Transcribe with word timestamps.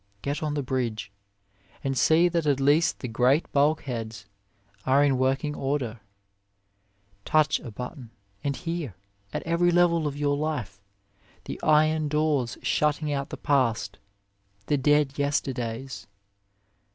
Get 0.23 0.41
on 0.41 0.55
the 0.55 0.63
bridge, 0.63 1.11
and 1.83 1.95
see 1.95 2.27
that 2.27 2.47
at 2.47 2.59
least 2.59 3.01
the 3.01 3.07
great 3.07 3.51
bulkheads 3.51 4.25
are 4.83 5.03
in 5.03 5.15
working 5.19 5.53
order. 5.55 5.99
Touch 7.23 7.59
a 7.59 7.69
button 7.69 8.09
and 8.43 8.55
hear, 8.55 8.95
at 9.31 9.43
every 9.43 9.69
level 9.69 10.07
of 10.07 10.17
your 10.17 10.35
life, 10.35 10.81
the 11.45 11.61
iron 11.61 12.07
doors 12.07 12.57
shutting 12.63 13.13
out 13.13 13.29
the 13.29 13.37
Past 13.37 13.99
the 14.65 14.75
dead 14.75 15.19
yester 15.19 15.53
days. 15.53 16.07